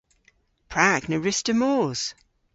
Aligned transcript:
Prag 0.71 1.01
na 1.07 1.17
wruss'ta 1.19 1.53
mos? 1.61 2.01